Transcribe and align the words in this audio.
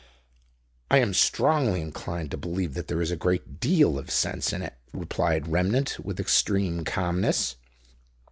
"I 0.89 0.97
am 0.97 1.13
strongly 1.13 1.79
inclined 1.79 2.31
to 2.31 2.35
believe 2.37 2.73
that 2.73 2.87
there 2.87 3.03
is 3.03 3.11
a 3.11 3.15
great 3.15 3.59
deal 3.59 3.99
of 3.99 4.09
sense 4.09 4.51
in 4.51 4.63
it," 4.63 4.73
replied 4.91 5.47
Remnant, 5.49 5.99
with 5.99 6.19
extreme 6.19 6.83
calmness. 6.83 7.55